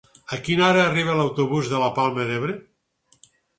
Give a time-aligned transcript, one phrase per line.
[0.37, 2.59] A quina hora arriba l'autobús de la Palma d'Ebre?